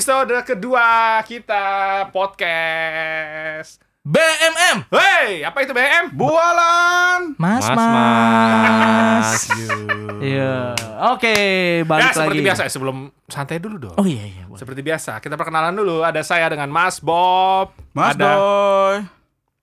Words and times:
episode 0.00 0.32
kedua 0.48 1.20
kita 1.28 1.60
podcast. 2.08 3.84
BMM 4.00 4.88
Hei, 4.88 5.44
apa 5.44 5.60
itu 5.60 5.76
BM? 5.76 6.16
Bualan. 6.16 7.36
Mas 7.36 7.68
Mas, 7.68 7.76
Mas, 7.76 7.84
Mas. 7.84 9.30
Iya 10.24 10.72
Oke 11.12 11.36
Ya, 11.36 11.84
balik 11.84 12.16
seperti 12.16 12.40
lagi 12.40 12.48
biasa 12.48 12.62
sebelum 12.72 13.12
santai 13.28 13.60
dulu 13.60 13.76
dong. 13.76 13.96
Oh 14.00 14.08
iya 14.08 14.24
iya 14.24 14.48
boleh. 14.48 14.56
Seperti 14.56 14.80
biasa, 14.80 15.20
kita 15.20 15.36
perkenalan 15.36 15.76
dulu. 15.76 16.00
Ada 16.00 16.24
saya 16.24 16.48
dengan 16.48 16.72
Mas 16.72 16.96
Bob. 17.04 17.76
Mas 17.92 18.16
ada 18.16 18.40
Boy. 18.40 19.04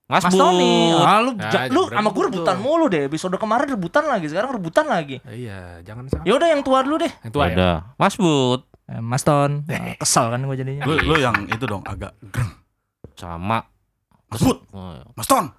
Mas, 0.06 0.22
Mas. 0.22 0.38
Tony 0.38 0.94
ah, 1.02 1.18
lu, 1.18 1.34
Ya, 1.34 1.66
lu 1.66 1.90
sama 1.90 2.14
gue 2.14 2.24
rebutan 2.30 2.56
tuh. 2.56 2.62
mulu 2.62 2.86
deh 2.88 3.10
Episode 3.10 3.36
kemarin 3.36 3.68
rebutan 3.76 4.08
lagi 4.08 4.24
Sekarang 4.32 4.56
rebutan 4.56 4.88
lagi 4.88 5.20
Iya, 5.20 5.84
jangan 5.84 6.08
sama. 6.08 6.24
Ya 6.24 6.32
udah 6.32 6.48
yang 6.48 6.62
tua 6.64 6.80
dulu 6.80 6.96
deh 7.04 7.12
Yang 7.26 7.32
tua 7.34 7.44
ya. 7.50 7.56
Ada. 7.58 7.70
Mas 8.00 8.16
Bud. 8.16 8.67
Eh, 8.88 9.02
Mas 9.04 9.22
Ton 9.22 9.64
Kesel 10.02 10.26
kan 10.32 10.40
gue 10.40 10.56
jadinya 10.56 10.82
Lu, 10.88 10.96
lu 11.04 11.14
yang 11.20 11.46
itu 11.46 11.64
dong 11.64 11.84
agak 11.84 12.16
greng. 12.32 12.50
Sama. 13.18 13.64
Mas 14.28 14.40
Bud. 14.44 14.58
Oh, 14.72 15.00
Mas 15.16 15.26
Ton. 15.26 15.50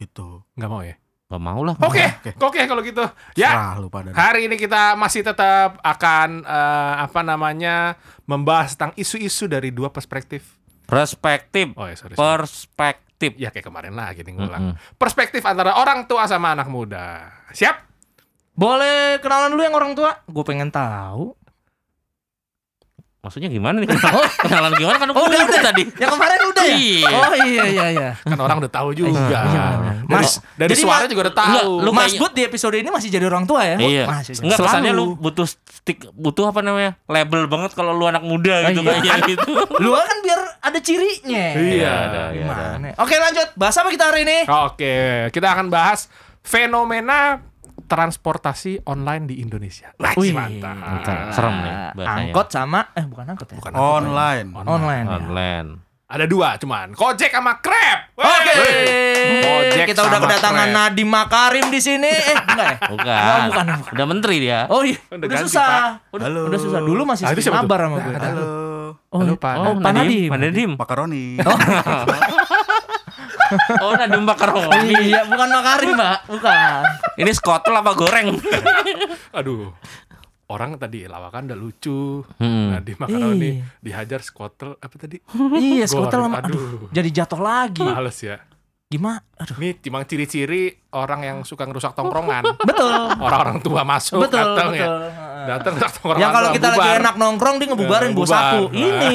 Itu. 0.00 0.42
Nggak 0.56 0.70
mau 0.70 0.82
ya? 0.82 0.96
Gak 1.30 1.38
mau 1.38 1.62
lah. 1.62 1.78
Oke, 1.78 2.02
Oke. 2.02 2.30
oke 2.42 2.60
kalau 2.66 2.82
gitu. 2.82 3.06
Ya, 3.38 3.54
Serah 3.54 3.74
lu 3.78 3.86
pada. 3.86 4.10
Hari 4.10 4.50
ini 4.50 4.58
kita 4.58 4.98
masih 4.98 5.22
tetap 5.22 5.78
akan 5.78 6.42
eh, 6.42 6.94
apa 7.06 7.22
namanya 7.22 7.94
membahas 8.26 8.74
tentang 8.74 8.98
isu-isu 8.98 9.46
dari 9.46 9.70
dua 9.70 9.94
perspektif. 9.94 10.58
Perspektif. 10.90 11.70
Oh 11.78 11.86
ya 11.86 11.94
sorry. 11.94 12.18
sorry. 12.18 12.18
Perspektif. 12.18 13.38
ya 13.38 13.54
kayak 13.54 13.62
kemarin 13.62 13.94
lagi 13.94 14.26
nih 14.26 14.34
ngulang. 14.34 14.74
Mm-mm. 14.74 14.98
Perspektif 14.98 15.44
antara 15.46 15.78
orang 15.78 16.10
tua 16.10 16.26
sama 16.26 16.50
anak 16.50 16.66
muda. 16.66 17.30
Siap? 17.54 17.76
Boleh 18.58 19.22
kenalan 19.22 19.54
dulu 19.54 19.62
yang 19.64 19.72
orang 19.72 19.96
tua 19.96 20.20
Gue 20.28 20.44
pengen 20.44 20.68
tahu 20.68 21.32
Maksudnya 23.20 23.52
gimana 23.52 23.76
nih? 23.78 23.88
Kenalan 24.42 24.72
gimana 24.74 24.96
kan 24.96 25.08
Oh, 25.12 25.28
udah, 25.28 25.44
udah. 25.44 25.60
tadi. 25.62 25.84
Yang 25.92 26.10
kemarin 26.10 26.40
udah 26.42 26.64
ya 26.64 26.72
Iya. 26.72 27.08
Oh 27.10 27.32
iya 27.36 27.64
iya 27.66 27.86
iya 27.90 28.08
Kan 28.16 28.38
orang 28.38 28.56
udah 28.58 28.72
tahu 28.72 28.88
juga. 28.92 29.12
Iya. 29.12 29.64
Dari- 30.08 30.24
Mas, 30.24 30.40
dari 30.56 30.72
jadi 30.72 30.80
suara 30.80 31.04
juga 31.04 31.28
udah 31.28 31.36
tahu. 31.36 31.52
Enggak, 31.68 31.84
lu 31.84 31.90
Mas 31.92 32.12
Bud 32.16 32.32
di 32.32 32.42
episode 32.42 32.74
ini 32.74 32.88
masih 32.88 33.08
jadi 33.08 33.28
orang 33.28 33.44
tua 33.44 33.60
ya 33.62 33.76
Iya. 33.76 34.04
Masih. 34.08 34.40
Enggak 34.40 34.56
Selalu. 34.56 34.72
kesannya 34.72 34.92
lu 34.94 35.04
butuh 35.14 35.44
stick 35.44 36.00
butuh 36.10 36.48
apa 36.48 36.60
namanya? 36.60 36.96
Label 37.04 37.44
banget 37.44 37.70
kalau 37.72 37.92
lu 37.92 38.04
anak 38.04 38.24
muda 38.24 38.64
gitu 38.66 38.80
iya. 38.80 38.88
kayaknya 38.90 39.12
gitu. 39.28 39.52
Lu 39.78 39.92
kan 39.92 40.18
biar 40.20 40.40
ada 40.58 40.78
cirinya 40.80 41.44
Iya. 41.52 41.60
ada, 41.60 41.68
iya, 41.76 41.92
ada. 41.92 42.22
Gimana? 42.32 42.88
Oke 42.96 43.14
lanjut 43.14 43.48
Bahas 43.52 43.76
apa 43.76 43.88
kita 43.90 44.08
hari 44.08 44.24
ini? 44.24 44.38
Oke, 44.48 44.96
kita 45.28 45.48
akan 45.50 45.68
bahas 45.68 46.08
fenomena 46.40 47.44
transportasi 47.90 48.86
online 48.86 49.26
di 49.26 49.42
Indonesia. 49.42 49.90
Wah, 49.98 50.14
Wih. 50.14 50.30
mantap. 50.30 50.78
Mantap. 50.78 51.34
Serem 51.34 51.54
nih 51.58 51.74
bahasanya. 51.98 52.30
Angkot 52.30 52.46
sama 52.48 52.80
Eh 52.94 53.04
bukan 53.04 53.24
angkot 53.34 53.46
ya 53.50 53.54
Bukan 53.58 53.72
Online. 53.74 54.46
Online 54.54 55.06
ya. 55.06 55.18
Online. 55.18 55.68
Ada 56.10 56.26
dua 56.26 56.58
cuman, 56.58 56.90
Gojek 56.90 57.30
sama 57.30 57.62
Grab. 57.62 57.98
Oke. 58.18 58.54
Gojek 59.46 59.94
Kita 59.94 60.02
udah 60.02 60.18
kedatangan. 60.18 60.66
Nadiem 60.70 61.06
Makarim 61.06 61.70
di 61.70 61.78
sini. 61.78 62.10
Eh, 62.10 62.34
enggak 62.34 62.66
ya? 62.66 62.76
Bukan. 62.90 63.06
Oh, 63.14 63.38
bukan, 63.46 63.66
bukan. 63.78 63.92
Udah 63.94 64.06
menteri 64.10 64.36
dia. 64.42 64.66
Oh 64.74 64.82
iya, 64.82 64.98
Udah 65.06 65.22
udah, 65.22 65.28
ganti, 65.30 65.44
susah. 65.46 66.02
Udah, 66.10 66.26
Halo. 66.26 66.40
udah 66.50 66.58
susah. 66.58 66.80
Dulu 66.82 67.02
masih 67.06 67.24
Ah, 67.30 67.62
mabar 67.62 67.78
sama 67.86 67.96
gue. 68.02 68.14
Halo. 68.18 68.46
Oh, 69.10 69.18
Halo, 69.22 69.34
iya. 69.34 69.38
Pak. 69.38 69.54
Oh, 69.54 69.74
Pak 69.78 69.92
Nadiem. 69.94 70.30
Pak 70.34 70.38
Nadiem. 70.42 70.72
Makaroni. 70.74 71.24
Oh, 71.46 71.58
Nadiem 73.98 74.22
Makaroni. 74.22 74.94
Iya, 75.06 75.22
bukan 75.24 75.48
Makarim, 75.50 75.90
Mbak. 75.94 76.18
Bukan. 76.28 76.80
Ini 77.16 77.30
skotel 77.32 77.74
apa 77.74 77.90
goreng? 77.92 78.28
Aduh. 79.38 79.72
Orang 80.46 80.74
tadi 80.76 81.06
lawakan 81.06 81.46
udah 81.46 81.54
lucu. 81.54 82.26
Hmm. 82.36 82.74
Nah, 82.74 82.80
di 82.80 82.92
makaroni 82.92 83.50
Iya. 83.56 83.66
dihajar 83.78 84.20
skotel 84.20 84.74
apa 84.74 84.94
tadi? 84.96 85.22
Iya, 85.54 85.86
skotel 85.86 86.18
lama. 86.20 86.42
Aduh, 86.42 86.50
Aduh. 86.50 86.88
jadi 86.90 87.22
jatuh 87.22 87.38
lagi. 87.38 87.86
Males 87.86 88.18
ya. 88.18 88.42
Gimana? 88.84 89.22
Aduh. 89.38 89.54
Ini 89.56 89.78
cuma 89.78 90.02
ciri-ciri 90.02 90.74
orang 90.90 91.22
yang 91.22 91.38
suka 91.40 91.62
ngerusak 91.62 91.94
tongkrongan. 91.94 92.42
Betul. 92.68 92.90
Orang-orang 93.16 93.62
tua 93.62 93.86
masuk 93.86 94.26
Betul, 94.26 94.42
datang 94.42 94.68
ya. 94.70 94.82
betul. 94.82 95.00
Datang 95.40 95.72
ke 95.72 95.86
tongkrongan. 95.88 96.18
Yang 96.18 96.32
kalau 96.34 96.48
kita 96.50 96.66
lagi 96.68 96.78
bubar. 96.82 96.98
enak 96.98 97.14
nongkrong 97.16 97.54
dia 97.56 97.66
ngebubarin 97.70 98.10
Ya, 98.10 98.16
bos 98.18 98.32
aku. 98.32 98.62
Ini. 98.72 99.14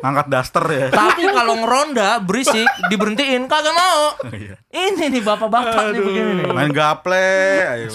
Ngangkat 0.00 0.26
daster 0.32 0.64
ya. 0.68 0.86
Tapi 0.88 1.28
kalau 1.28 1.54
ngeronda 1.60 2.20
berisik 2.24 2.66
diberhentiin 2.88 3.44
kagak 3.46 3.76
mau. 3.76 4.16
Iya. 4.32 4.56
Ini 4.72 5.04
nih 5.12 5.22
bapak-bapak 5.22 5.92
nih 5.92 6.00
begini 6.00 6.30
nih. 6.40 6.44
Main 6.48 6.72
gaple. 6.72 7.28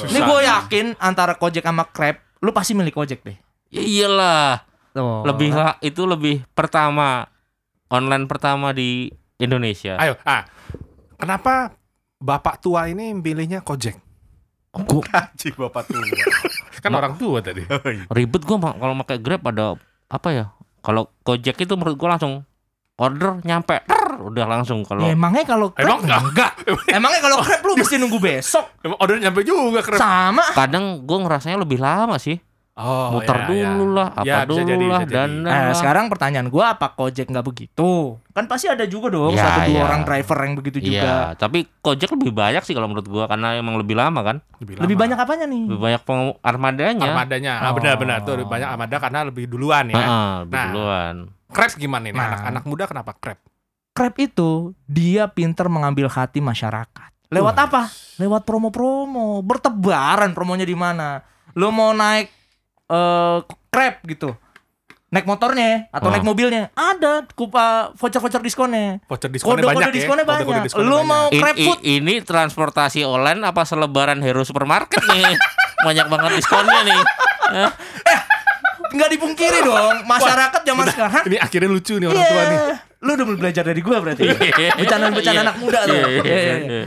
Ini 0.05 0.19
gue 0.21 0.39
yakin 0.45 0.85
antara 1.01 1.33
Gojek 1.37 1.65
sama 1.65 1.89
Grab, 1.89 2.21
lu 2.45 2.53
pasti 2.53 2.77
milih 2.77 2.93
Gojek 2.93 3.25
deh. 3.25 3.37
Ya 3.73 3.81
iyalah. 3.81 4.63
Tuh. 4.95 5.27
Lebih 5.27 5.51
lah 5.51 5.75
itu 5.83 6.07
lebih 6.07 6.45
pertama 6.55 7.27
online 7.91 8.29
pertama 8.29 8.71
di 8.71 9.11
Indonesia. 9.41 9.99
Ayo, 9.99 10.15
ah. 10.23 10.47
Kenapa 11.19 11.75
bapak 12.21 12.63
tua 12.63 12.87
ini 12.87 13.11
pilihnya 13.19 13.59
Gojek? 13.65 13.99
Anjing 14.75 15.55
bapak 15.55 15.87
tua. 15.87 16.03
Kan 16.79 16.91
orang 16.95 17.15
tua 17.19 17.39
tadi. 17.43 17.63
Oh, 17.67 17.89
iya. 17.91 18.05
Ribet 18.11 18.43
gua 18.43 18.59
kalau 18.75 18.95
pakai 19.03 19.17
Grab 19.19 19.43
ada 19.47 19.75
apa 20.07 20.29
ya? 20.31 20.45
Kalau 20.85 21.09
Gojek 21.25 21.57
itu 21.57 21.73
menurut 21.73 21.97
gua 21.97 22.13
langsung 22.13 22.45
order 22.95 23.41
nyampe, 23.41 23.81
ter, 23.83 24.07
udah 24.21 24.45
langsung 24.45 24.85
Ya, 24.85 24.87
kalau 24.87 25.03
emangnya 25.09 25.43
kalau 25.43 25.67
Grab 25.73 25.83
Emang 25.83 25.99
enggak? 26.05 26.51
Emangnya 26.93 27.19
kalau 27.25 27.37
Grab 27.41 27.61
lu 27.65 27.73
mesti 27.75 27.97
nunggu 27.97 28.21
besok. 28.21 28.69
Emang 28.85 29.01
order 29.01 29.17
nyampe 29.17 29.41
juga 29.41 29.81
ke 29.81 29.97
Sama. 29.97 30.45
kadang 30.53 31.01
gua 31.03 31.25
ngerasanya 31.25 31.57
lebih 31.57 31.81
lama 31.81 32.21
sih. 32.21 32.37
Oh, 32.75 33.07
Muter 33.09 33.39
ya, 33.47 33.47
ya. 33.47 33.71
dulu 33.71 33.95
lah, 33.95 34.11
apa 34.11 34.27
Ya, 34.27 34.43
dulu 34.43 34.59
jadi, 34.59 34.75
lah 34.83 34.99
bisa 34.99 35.07
jadi. 35.07 35.15
dan 35.15 35.29
Nah, 35.41 35.71
sekarang 35.71 36.05
pertanyaan 36.05 36.51
gua 36.51 36.75
apa 36.75 36.91
Gojek 36.91 37.23
nggak 37.25 37.45
begitu? 37.45 38.19
Kan 38.29 38.51
pasti 38.51 38.67
ada 38.67 38.83
juga 38.83 39.07
dong 39.07 39.31
Ya, 39.31 39.47
satu 39.47 39.59
dua 39.65 39.79
ya. 39.79 39.83
orang 39.85 40.03
driver 40.03 40.37
yang 40.37 40.53
begitu 40.53 40.77
Iya, 40.77 40.83
juga. 40.83 41.13
tapi 41.37 41.71
Gojek 41.73 42.11
lebih 42.11 42.35
banyak 42.35 42.59
sih 42.61 42.75
kalau 42.75 42.91
menurut 42.91 43.07
gua 43.07 43.23
karena 43.25 43.55
emang 43.55 43.79
lebih 43.79 43.95
lama 43.95 44.19
kan. 44.21 44.43
Lebih 44.59 44.75
lama. 44.77 44.91
banyak 44.91 45.17
apanya 45.17 45.45
nih? 45.47 45.63
Lebih 45.65 45.81
banyak 45.81 46.01
peng- 46.03 46.35
armadanya. 46.41 47.05
armadanya. 47.07 47.53
Ah, 47.55 47.71
Oh. 47.71 47.73
benar-benar 47.73 48.17
tuh 48.21 48.33
lebih 48.35 48.51
banyak 48.51 48.67
armada 48.67 48.95
karena 48.99 49.19
lebih 49.23 49.43
duluan 49.47 49.85
ya. 49.87 49.95
Heeh, 49.95 50.31
lebih 50.43 50.51
Nah. 50.53 50.65
duluan. 50.67 51.15
Crab 51.47 51.71
gimana 51.73 52.03
nih? 52.03 52.11
Nah. 52.11 52.27
Anak-anak 52.27 52.63
muda 52.65 52.83
kenapa 52.85 53.11
crab? 53.15 53.39
Grab 53.95 54.15
itu 54.17 54.49
dia 54.83 55.31
pinter 55.31 55.71
mengambil 55.71 56.11
hati 56.11 56.43
masyarakat. 56.43 57.09
Lewat 57.25 57.55
Wah. 57.55 57.65
apa? 57.65 57.81
Lewat 58.17 58.43
promo-promo. 58.43 59.39
Bertebaran 59.39 60.35
promonya 60.35 60.61
di 60.61 60.75
mana? 60.75 61.23
Lu 61.55 61.71
mau 61.71 61.89
naik 61.89 62.44
eh 62.87 63.37
Grab 63.67 63.95
gitu. 64.05 64.35
Naik 65.07 65.23
motornya 65.23 65.87
atau 65.89 66.07
Wah. 66.07 66.13
naik 66.13 66.23
mobilnya 66.23 66.73
ada 66.73 67.23
kupa 67.29 67.91
voucher-voucher 67.93 68.41
diskonnya. 68.41 68.99
Voucher 69.05 69.27
diskonnya 69.27 69.63
Kode-kode 69.63 69.77
banyak 69.81 69.95
diskonnya 69.95 70.21
ya. 70.21 70.29
Kode-kode 70.29 70.51
banyak. 70.51 70.65
diskonnya 70.65 70.85
Lu 70.85 70.97
banyak. 70.97 71.07
mau 71.07 71.25
Grab 71.31 71.55
i- 71.55 71.63
food 71.63 71.79
ini 71.81 72.13
transportasi 72.21 72.99
online 73.03 73.39
apa 73.41 73.61
selebaran 73.63 74.19
Hero 74.19 74.41
Supermarket 74.41 74.99
nih? 75.05 75.35
Banyak 75.85 76.07
banget 76.07 76.31
diskonnya 76.35 76.79
nih. 76.83 76.99
Hah? 77.53 77.71
nggak 78.87 79.09
dipungkiri 79.11 79.59
dong 79.61 80.07
masyarakat 80.07 80.61
zaman 80.63 80.85
sekarang 80.87 81.23
Ini 81.25 81.37
akhirnya 81.37 81.67
lucu 81.67 81.93
nih 81.95 82.07
orang 82.07 82.25
tua 82.25 82.43
nih. 82.45 82.59
Lu 82.97 83.11
udah 83.13 83.25
belajar 83.29 83.63
dari 83.63 83.81
gua 83.81 83.97
berarti. 83.99 84.23
Bercandaan-bercandaan 84.73 85.35
Iya. 85.35 85.45
anak 85.45 85.57
muda 85.59 85.79
tuh. 85.83 85.95
Iya, 85.95 86.07
Iya, 86.17 86.21
iya. 86.23 86.55
iya. 86.63 86.83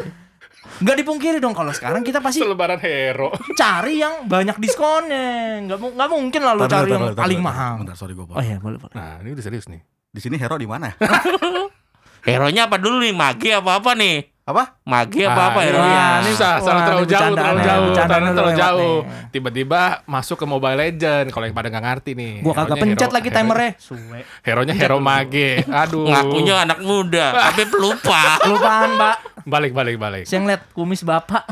Nggak 0.78 0.96
dipungkiri 1.02 1.38
dong 1.42 1.54
kalau 1.54 1.74
sekarang 1.74 2.06
kita 2.06 2.22
pasti 2.22 2.38
Selebaran 2.38 2.78
hero. 2.78 3.34
cari 3.58 3.98
yang 3.98 4.30
banyak 4.30 4.56
diskonnya. 4.62 5.58
Nggak 5.66 5.78
nggak 5.98 6.08
mungkin 6.08 6.40
lah 6.46 6.52
lu 6.54 6.62
Bentar, 6.64 6.82
cari 6.82 6.86
bentar, 6.86 6.94
yang 6.94 7.06
bentar, 7.10 7.24
paling 7.26 7.40
mahal. 7.42 7.72
Bentar, 7.82 7.96
sorry 7.98 8.14
gue 8.14 8.24
Oh 8.24 8.42
iya, 8.42 8.56
boleh, 8.62 8.78
boleh. 8.78 8.94
Nah, 8.94 9.18
ini 9.20 9.34
udah 9.34 9.44
serius 9.44 9.66
nih. 9.66 9.82
Di 10.08 10.20
sini 10.22 10.38
hero 10.38 10.54
di 10.54 10.66
mana? 10.70 10.94
Hero-nya 12.26 12.66
apa 12.68 12.76
dulu 12.76 13.00
nih? 13.02 13.14
Mage 13.14 13.50
apa 13.54 13.78
apa 13.78 13.94
nih? 13.94 14.37
Apa? 14.48 14.80
Mage 14.82 15.20
Ah, 15.22 15.28
apa 15.28 15.42
apa 15.46 15.60
ini 15.60 15.66
hero-nya? 15.68 15.92
Wah, 15.92 16.16
ini- 16.24 16.32
salah 16.32 16.82
terlalu 16.82 17.04
jauh, 17.06 17.36
terlalu 17.36 17.58
ya, 17.58 17.66
jauh, 17.68 17.88
terlalu, 17.92 18.26
terlalu 18.32 18.52
jauh. 18.56 18.96
Tiba-tiba 19.28 19.80
masuk 20.08 20.36
ke 20.36 20.46
Mobile 20.48 20.78
Legend 20.78 21.26
kalau 21.28 21.44
yang 21.44 21.52
pada 21.52 21.68
nggak 21.68 21.84
ngerti 21.84 22.10
nih. 22.14 22.32
Gua 22.40 22.54
kagak 22.56 22.76
pencet 22.78 22.96
hero- 23.02 23.12
lagi 23.12 23.28
hero- 23.28 23.38
timernya. 23.38 23.70
Suwe. 23.76 24.20
Hero-nya 24.40 24.72
hero 24.72 24.98
mage. 24.98 25.50
Aduh. 25.62 26.08
Ngakunya 26.08 26.54
anak 26.58 26.80
muda, 26.80 27.26
tapi 27.44 27.62
pelupa. 27.66 28.40
Kelupaan, 28.40 28.88
Mbak. 28.96 29.16
Balik, 29.44 29.72
balik, 29.72 29.96
balik. 29.96 30.24
Saya 30.24 30.40
ngeliat 30.40 30.62
kumis 30.72 31.04
bapak 31.04 31.44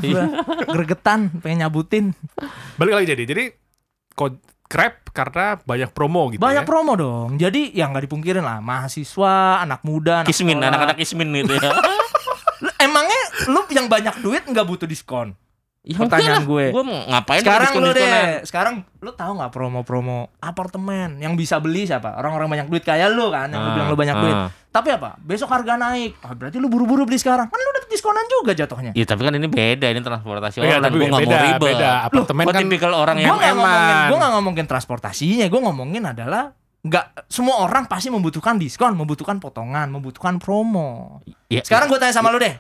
gregetan 0.66 1.28
pengen 1.36 1.62
nyabutin. 1.62 2.16
Balik 2.74 2.92
lagi 2.94 3.06
jadi. 3.12 3.22
Jadi 3.26 3.44
kod 4.12 4.40
Grab 4.66 5.14
karena 5.14 5.62
banyak 5.62 5.94
promo 5.94 6.26
gitu 6.28 6.42
Banyak 6.42 6.64
ya. 6.64 6.68
promo 6.68 6.98
dong. 6.98 7.38
Jadi 7.38 7.70
yang 7.70 7.94
nggak 7.94 8.10
dipungkirin 8.10 8.42
lah 8.42 8.58
mahasiswa, 8.58 9.62
anak 9.62 9.78
muda, 9.80 10.20
anak 10.20 10.28
Kismin, 10.28 10.58
anak-anak 10.58 10.98
kismin 10.98 11.30
gitu 11.30 11.54
ya. 11.54 11.70
Lu- 13.46 13.54
lu 13.56 13.70
yang 13.70 13.86
banyak 13.86 14.20
duit 14.20 14.42
nggak 14.42 14.66
butuh 14.66 14.84
diskon? 14.84 15.32
Ya 15.80 15.94
Pertanyaan 15.96 16.42
gue. 16.42 16.74
Gue 16.74 16.82
mau 16.82 16.98
ngapain 17.06 17.38
Sekarang 17.38 17.78
lu 17.78 17.94
deh, 17.94 18.42
sekarang 18.42 18.74
lu 18.98 19.14
tahu 19.14 19.38
nggak 19.38 19.54
promo-promo 19.54 20.34
apartemen 20.36 21.22
yang 21.22 21.38
bisa 21.38 21.62
beli 21.62 21.86
siapa? 21.86 22.10
Orang-orang 22.12 22.50
banyak 22.50 22.66
duit 22.66 22.82
kayak 22.82 23.06
lu 23.08 23.30
kan, 23.30 23.46
yang 23.46 23.62
lu 23.62 23.70
Ah, 23.70 23.72
bilang 23.72 23.88
lu 23.88 23.96
banyak 23.96 24.12
ah. 24.12 24.20
duit. 24.20 24.36
Tapi 24.66 24.88
apa? 24.90 25.14
Besok 25.16 25.46
harga 25.46 25.78
naik. 25.78 26.18
Ah, 26.20 26.34
berarti 26.34 26.58
lu 26.58 26.66
buru-buru 26.66 27.06
beli 27.06 27.14
sekarang. 27.16 27.46
Kan 27.46 27.54
lu 27.56 27.70
dapet 27.72 27.86
diskonan 27.88 28.26
juga 28.26 28.50
jatuhnya. 28.52 28.90
Iya 28.92 29.06
tapi 29.06 29.22
kan 29.22 29.32
ini 29.32 29.46
beda 29.46 29.86
ini 29.86 30.02
transportasi 30.02 30.56
Iya, 30.58 30.66
online. 30.74 30.82
tapi 30.82 30.96
Gue 30.96 31.06
nggak 31.06 31.14
mau 31.14 31.22
beda, 31.22 31.38
ribet. 31.40 31.62
beda. 31.70 31.90
Apartemen 32.02 32.42
Gua 32.42 32.52
kan 32.52 32.62
tipikal 32.66 32.92
orang 32.92 33.16
yang 33.16 33.30
nggak 33.30 33.54
ngomongin, 33.54 33.94
eman. 33.94 34.08
gue 34.10 34.18
nggak 34.18 34.32
ngomongin 34.34 34.66
transportasinya, 34.66 35.46
gue 35.46 35.60
ngomongin 35.62 36.02
adalah 36.04 36.42
nggak 36.82 37.04
semua 37.26 37.62
orang 37.62 37.86
pasti 37.86 38.10
membutuhkan 38.10 38.58
diskon, 38.58 38.98
membutuhkan 38.98 39.38
potongan, 39.38 39.86
membutuhkan 39.86 40.42
promo. 40.42 41.22
Iya, 41.46 41.62
Sekarang 41.62 41.86
gue 41.86 41.98
tanya 41.98 42.10
sama 42.10 42.30
lu 42.30 42.42
deh, 42.42 42.58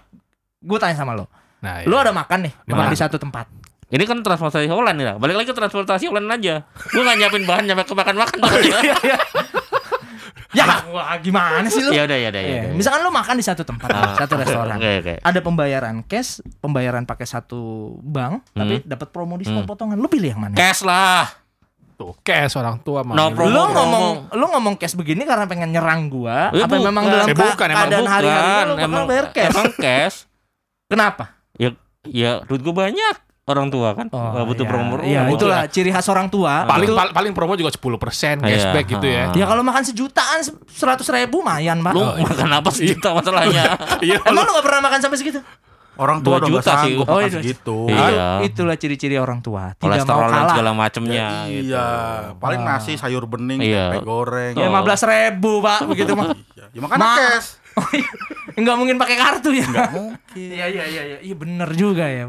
gue 0.58 0.78
tanya 0.78 0.94
sama 0.94 1.12
lu, 1.12 1.24
Nah, 1.58 1.82
lu 1.82 1.92
iya. 1.92 2.04
ada 2.04 2.12
makan 2.12 2.38
nih, 2.44 2.52
Di 2.58 2.70
makan 2.70 2.82
mana? 2.82 2.92
di 2.92 2.98
satu 2.98 3.16
tempat. 3.16 3.46
Ini 3.86 4.02
kan 4.02 4.18
transportasi 4.18 4.66
online 4.66 4.98
ya. 4.98 5.12
Balik 5.14 5.36
lagi 5.36 5.46
ke 5.46 5.56
transportasi 5.56 6.04
online 6.06 6.30
aja. 6.32 6.54
Gue 6.88 7.00
nggak 7.00 7.16
nyiapin 7.16 7.44
bahan 7.44 7.64
nyampe 7.64 7.84
ke 7.84 7.94
makan-makan. 7.94 8.38
Ya, 10.50 10.64
wah 10.88 11.12
gimana 11.20 11.68
sih 11.68 11.84
lu? 11.84 11.92
ya 11.92 12.08
udah 12.08 12.16
ya 12.16 12.28
udah 12.30 12.40
ya. 12.40 12.48
Iya, 12.48 12.60
udah. 12.62 12.72
Misalkan 12.72 13.00
lu 13.02 13.12
makan 13.12 13.34
di 13.36 13.44
satu 13.44 13.60
tempat, 13.60 13.92
Ah. 13.92 14.16
satu 14.16 14.40
restoran. 14.40 14.72
Oke 14.74 14.90
oke. 14.98 15.14
Ada 15.20 15.38
pembayaran 15.38 16.00
cash, 16.02 16.40
pembayaran 16.58 17.04
pakai 17.04 17.26
satu 17.26 17.60
bank, 17.98 18.40
tapi 18.54 18.80
dapat 18.82 19.12
promo 19.12 19.36
diskon 19.36 19.60
Hmm. 19.60 19.68
potongan. 19.68 20.00
Lu 20.00 20.08
pilih 20.08 20.32
yang 20.32 20.40
mana? 20.40 20.56
Cash 20.56 20.80
lah. 20.80 21.28
Tuh, 21.94 22.16
cash 22.22 22.56
orang 22.56 22.80
tua 22.80 23.04
mah. 23.04 23.12
No 23.12 23.28
promo. 23.30 23.52
lu 23.52 23.62
ngomong 23.68 24.04
lu 24.32 24.46
ngomong 24.46 24.74
cash 24.76 24.92
begini 24.92 25.24
karena 25.24 25.44
pengen 25.44 25.68
nyerang 25.70 26.08
gua 26.08 26.48
Ya, 26.50 26.64
apa 26.64 26.72
bukan. 26.74 26.88
memang 26.88 27.04
dalam 27.06 27.26
Eh, 27.26 27.28
ka- 27.30 27.40
bukan, 27.42 27.66
emang 27.66 27.76
keadaan 27.82 28.00
Bukan, 28.00 28.12
hari-hari 28.14 28.40
lu 28.62 28.72
bakal 28.72 28.86
emang 28.86 29.04
bayar 29.04 29.26
cash 29.30 29.52
Emang 29.52 29.70
cash. 29.74 30.16
Kenapa 30.86 31.34
Ya 31.54 31.72
ya 32.04 32.44
duit 32.44 32.60
gue 32.60 32.70
banyak 32.70 33.16
orang 33.44 33.70
tua 33.70 33.94
kan. 33.94 34.06
Nggak 34.06 34.42
butuh 34.44 34.60
iya. 34.60 34.70
promo. 34.70 34.94
iya 35.00 35.20
butuh. 35.24 35.46
itulah 35.46 35.60
ciri 35.66 35.88
khas 35.88 36.06
orang 36.06 36.26
tua 36.26 36.66
paling 36.66 36.84
Itu- 36.84 36.98
pal- 36.98 37.14
paling 37.14 37.32
promo 37.32 37.54
juga 37.54 37.70
10% 37.70 38.42
Iya. 38.42 38.42
cashback 38.44 38.86
gitu 38.90 39.06
ya. 39.06 39.24
ya 39.32 39.44
kalau 39.44 39.62
makan 39.62 39.82
sejutaan 39.82 40.42
seratus 40.66 41.06
ribu 41.08 41.40
mayan 41.40 41.78
pak 41.78 41.94
Lu 41.94 42.02
makan 42.02 42.50
apa 42.52 42.68
sejuta 42.70 43.14
masalahnya? 43.14 43.78
Iya, 44.02 44.18
emang 44.20 44.42
lu 44.42 44.50
gak 44.52 44.66
pernah 44.66 44.82
makan 44.82 44.98
sampai 45.00 45.16
segitu 45.16 45.40
Orang 45.96 46.20
tua 46.20 46.36
Dua 46.36 46.44
udah 46.44 46.50
juta 46.52 46.72
sih. 46.84 46.94
Oh, 46.94 47.06
makan 47.08 47.22
iya. 47.22 47.32
segitu. 47.32 47.76
Iya. 47.88 48.28
itulah 48.44 48.76
ciri-ciri 48.76 49.16
orang 49.16 49.40
tua 49.40 49.72
tidak 49.72 50.04
mau 50.04 50.12
Kolesterol 50.12 50.28
kalah 50.28 50.52
segala 50.52 50.70
macemnya 50.76 51.14
Ya, 51.16 51.30
gitu. 51.48 51.72
iya, 51.72 51.86
paling 52.36 52.60
nasi 52.60 52.92
sayur 52.94 53.24
bening, 53.24 53.62
Iya. 53.62 53.94
tempe 53.94 54.04
goreng. 54.04 54.52
ya 54.52 54.68
lima 54.68 54.82
belas 54.82 55.00
ribu 55.00 55.64
pak 55.64 55.86
begitu 55.86 56.12
mah 56.12 56.36
Iya, 56.52 56.64
ya 56.68 56.80
makanya 56.82 57.40
Ma- 57.76 57.84
cash. 57.86 58.08
nggak 58.56 58.76
mungkin 58.76 58.96
pakai 58.96 59.16
kartu 59.16 59.50
ya 59.52 59.64
Enggak 59.64 59.92
mungkin. 59.92 60.48
iya 60.48 60.66
iya 60.66 60.84
iya 60.84 61.02
iya 61.06 61.18
iya 61.20 61.34
bener 61.34 61.68
juga 61.72 62.04
ya 62.04 62.24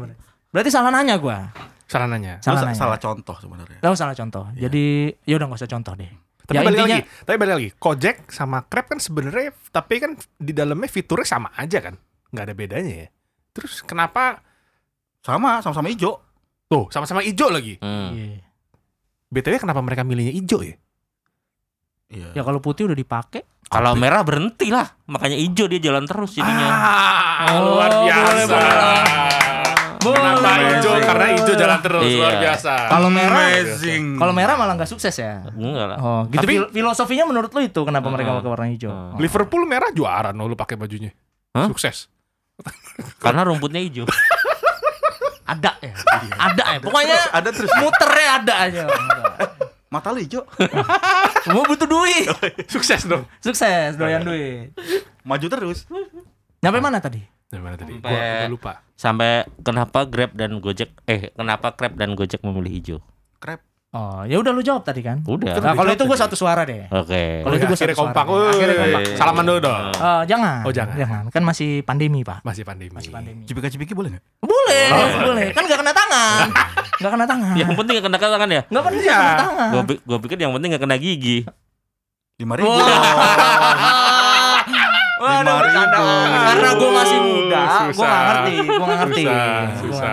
berarti 0.48 0.68
salah 0.68 0.88
nanya 0.88 1.16
gua 1.16 1.48
Salah 1.84 2.04
nanya. 2.04 2.36
salah 2.38 2.62
nanya 2.62 2.76
salah 2.76 3.00
contoh 3.00 3.32
sebenarnya. 3.34 3.80
Gak 3.80 3.96
salah 3.96 4.12
contoh. 4.12 4.44
Jadi 4.52 5.08
ya 5.24 5.40
udah 5.40 5.48
nggak 5.48 5.56
usah 5.56 5.72
contoh 5.72 5.96
deh. 5.96 6.12
Tapi 6.44 6.52
ya 6.52 6.60
balik 6.60 6.76
intinya 6.78 6.96
lagi, 7.00 7.24
tapi 7.24 7.36
balik 7.38 7.54
lagi. 7.56 7.68
Gojek 7.74 8.16
sama 8.28 8.60
Grab 8.62 8.86
kan 8.86 8.98
sebenarnya 8.98 9.48
tapi 9.68 9.94
kan 9.96 10.12
di 10.34 10.52
dalamnya 10.52 10.84
fiturnya 10.86 11.24
sama 11.24 11.48
aja 11.56 11.80
kan. 11.80 11.96
nggak 12.28 12.44
ada 12.44 12.52
bedanya 12.52 12.94
ya. 12.94 13.08
Terus 13.50 13.80
kenapa 13.80 14.44
Sama, 15.18 15.58
sama-sama 15.58 15.88
hijau. 15.88 16.20
tuh 16.68 16.92
sama-sama 16.92 17.24
hijau 17.24 17.48
lagi? 17.48 17.80
Hmm. 17.80 18.12
Iya. 18.12 18.44
BTW 19.30 19.56
kenapa 19.58 19.80
mereka 19.80 20.04
milihnya 20.04 20.32
hijau 20.34 20.60
ya? 20.60 20.76
Iya. 22.08 22.32
Ya 22.32 22.42
kalau 22.42 22.60
putih 22.60 22.84
udah 22.84 22.96
dipakai. 22.96 23.48
Kalau 23.68 23.92
merah 23.92 24.22
berhenti 24.22 24.68
lah, 24.68 24.88
makanya 25.04 25.36
hijau 25.36 25.66
dia 25.66 25.76
jalan 25.78 26.04
terus 26.04 26.32
jadinya. 26.32 26.66
Ah, 26.66 27.52
Oh, 27.54 27.76
luar 27.76 27.90
boleh, 27.92 28.04
biasa. 28.08 28.48
boleh. 28.48 28.76
Kenapa 29.98 30.40
Boleh, 30.40 30.68
hijau? 30.70 30.90
boleh. 30.90 31.04
Karena 31.04 31.26
hijau 31.34 31.54
jalan 31.54 31.78
terus, 31.78 32.02
Iya. 32.02 32.16
luar 32.16 32.34
biasa. 32.40 32.72
Kalau 32.86 33.08
merah, 33.10 33.42
Amazing. 33.50 34.04
kalau 34.14 34.32
merah 34.32 34.54
malah 34.54 34.74
nggak 34.74 34.88
sukses 34.88 35.12
ya. 35.12 35.44
Enggak 35.50 35.86
lah. 35.86 35.98
Oh, 35.98 36.20
gitu 36.26 36.38
Tapi- 36.40 36.54
Fil- 36.54 36.70
filosofinya 36.72 37.24
menurut 37.24 37.50
lu 37.50 37.60
itu 37.60 37.80
kenapa 37.82 38.08
mereka 38.08 38.30
Hmm. 38.30 38.38
pakai 38.38 38.50
warna 38.50 38.66
hijau? 38.68 38.88
Oh. 38.88 39.18
Liverpool 39.18 39.62
merah 39.64 39.90
juara 39.90 40.30
no 40.30 40.46
lu 40.46 40.54
pakai 40.54 40.74
bajunya. 40.74 41.12
Hah? 41.52 41.66
Sukses. 41.66 42.08
Karena 43.18 43.42
rumputnya 43.42 43.78
hijau. 43.80 44.08
Ada 45.44 45.76
ya. 45.78 45.92
Ada 46.30 46.64
ya. 46.72 46.78
Pokoknya 46.78 47.18
ada 47.30 47.48
terus 47.50 47.72
muternya 47.74 48.28
ada 48.38 48.54
aja. 48.62 48.82
mata 49.88 50.08
lu 50.10 50.20
hijau. 50.20 50.44
Semua 51.44 51.64
butuh 51.64 51.84
duit. 51.84 52.28
Sukses 52.66 53.04
dong. 53.04 53.24
Sukses, 53.38 53.94
doyan 53.94 54.22
duit. 54.22 54.72
Maju 55.22 55.46
terus. 55.46 55.84
Nyampe 56.58 56.78
mana 56.78 56.98
tadi? 56.98 57.20
Dari 57.48 57.62
mana 57.62 57.76
tadi? 57.76 57.96
Sampai- 57.96 58.12
Gua, 58.12 58.48
lupa. 58.48 58.72
Sampai 58.92 59.32
kenapa 59.60 60.04
Grab 60.04 60.34
dan 60.34 60.58
Gojek 60.58 60.90
eh 61.04 61.32
kenapa 61.32 61.72
Grab 61.72 61.94
dan 61.94 62.12
Gojek 62.12 62.42
memilih 62.42 62.72
hijau? 62.72 62.98
Krep. 63.38 63.62
Oh, 63.88 64.20
ya 64.22 64.36
udah 64.36 64.52
lu 64.52 64.60
jawab 64.60 64.84
tadi 64.84 65.00
kan. 65.00 65.24
Udah. 65.24 65.56
Nah, 65.56 65.72
kalau 65.72 65.88
itu 65.88 66.04
gue 66.04 66.12
satu 66.14 66.36
suara 66.36 66.60
deh. 66.62 66.92
Oke. 66.92 67.40
Kalau 67.40 67.54
itu 67.56 67.64
Oh, 67.64 67.68
gua 67.68 67.72
akhirnya 67.72 67.76
satu 67.88 68.02
kompak. 68.04 68.24
suara. 68.26 68.50
Akhirnya 68.52 68.76
kompak. 68.76 69.00
Salaman 69.16 69.44
dulu 69.44 69.58
dong. 69.64 69.80
Eh, 69.90 70.22
jangan. 70.28 70.60
Oh, 70.60 70.72
jangan. 70.72 70.94
Jangan. 70.94 71.22
Kan 71.32 71.42
masih 71.42 71.70
pandemi, 71.82 72.20
Pak. 72.20 72.44
Masih 72.44 72.62
pandemi. 72.62 72.92
Masih 72.92 73.08
pandemi. 73.08 73.48
Cipika-cipiki 73.48 73.96
boleh 73.96 74.12
nggak? 74.12 74.24
Boleh, 74.38 74.84
boleh. 75.24 75.46
Kan 75.50 75.64
gak 75.64 75.80
kena 75.80 75.92
tangan. 75.92 76.46
Gak 76.98 77.14
kena 77.14 77.24
tangan. 77.24 77.54
Yang 77.54 77.70
penting 77.78 77.94
gak 77.94 78.06
kena 78.10 78.18
tangan 78.18 78.48
ya? 78.50 78.62
Gak 78.66 78.82
pernah 78.82 79.00
Iya. 79.00 79.16
kena 79.16 79.34
tangan. 79.38 79.68
Gue 79.70 79.82
gue 79.96 80.18
pikir 80.20 80.36
yang 80.36 80.52
penting 80.52 80.68
gak 80.68 80.82
kena 80.82 80.96
gigi. 80.98 81.38
Lima 82.36 82.54
ribu. 82.54 82.68
Wah, 82.68 82.82
Lima 85.20 85.52
bercanda. 85.56 85.96
ribu. 85.96 86.14
Karena 86.40 86.70
gue 86.72 86.90
masih 86.92 87.18
muda, 87.20 87.60
gue 87.88 88.04
gak 88.04 88.22
ngerti, 88.24 88.54
gue 88.58 88.78
gak 88.78 88.98
ngerti. 88.98 89.22
Susah, 89.24 89.56
susah. 89.76 90.12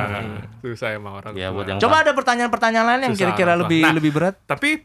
Susah 0.57 0.89
emang 0.91 1.13
orang. 1.15 1.31
Ya, 1.33 1.47
tua. 1.47 1.55
buat 1.55 1.65
yang- 1.67 1.79
Coba 1.79 1.95
ada 2.01 2.11
pertanyaan-pertanyaan 2.11 2.85
lain 2.87 3.01
yang 3.03 3.15
kira-kira 3.15 3.53
lebih 3.55 3.81
Nah. 3.81 3.93
lebih 3.93 4.11
berat. 4.11 4.35
Tapi 4.43 4.81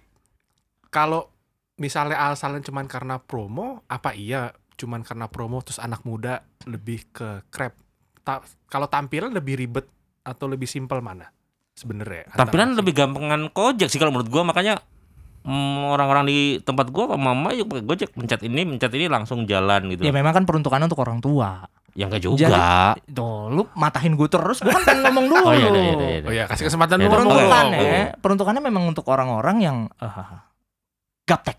kalau 0.86 1.30
misalnya 1.76 2.20
alasannya 2.20 2.60
cuman 2.60 2.84
karena 2.84 3.16
promo, 3.16 3.80
apa 3.86 4.12
iya 4.12 4.52
cuman 4.74 5.00
karena 5.00 5.26
promo 5.26 5.60
terus 5.60 5.78
anak 5.78 6.02
muda 6.02 6.40
lebih 6.64 7.08
ke 7.10 7.44
crab? 7.48 7.72
Ta- 8.20 8.40
kalau 8.66 8.84
tampilan 8.86 9.30
lebih 9.30 9.56
ribet 9.56 9.88
atau 10.20 10.44
lebih 10.46 10.66
simpel 10.66 11.00
mana? 11.00 11.32
Sebenarnya. 11.72 12.28
Tampilan 12.30 12.70
antara- 12.70 12.78
lebih 12.78 12.92
gampangan 12.94 13.40
Gojek 13.50 13.88
sih 13.88 13.96
kalau 13.96 14.10
menurut 14.10 14.28
gua 14.28 14.44
makanya 14.44 14.84
mm, 15.42 15.90
orang-orang 15.90 16.24
di 16.24 16.38
tempat 16.58 16.88
gua 16.88 17.08
sama 17.08 17.30
mama 17.30 17.50
yuk 17.50 17.66
pakai 17.66 17.84
Gojek 17.84 18.10
pencet 18.10 18.40
ini 18.42 18.64
pencet 18.66 18.92
ini 18.92 19.06
langsung 19.06 19.44
jalan 19.44 19.88
gitu. 19.88 20.02
Ya 20.02 20.10
memang 20.10 20.32
kan 20.32 20.44
peruntukannya 20.44 20.86
untuk 20.86 21.00
orang 21.00 21.18
tua. 21.18 21.64
Ya 21.90 22.06
enggak 22.06 22.22
juga. 22.22 22.94
Tuh, 23.04 23.50
lu 23.50 23.66
matahin 23.74 24.14
gue 24.14 24.26
terus, 24.26 24.62
gue 24.62 24.70
kan 24.70 24.82
pengen 24.84 25.10
ngomong 25.10 25.26
dulu. 25.26 25.42
Oh 25.42 25.52
iya 25.52 25.68
iya 25.68 25.82
iya. 25.82 25.94
iya. 25.98 26.18
Oh 26.22 26.32
ya, 26.32 26.44
kasih 26.46 26.70
kesempatan 26.70 26.96
Ya, 26.96 27.04
dulu. 27.04 27.14
Peruntukannya, 27.18 27.78
Oh, 27.78 27.82
oh. 27.82 28.06
peruntukannya 28.16 28.62
memang 28.62 28.84
untuk 28.86 29.04
orang-orang 29.06 29.56
yang 29.58 29.76
eh, 29.96 30.26
gaptek. 31.26 31.58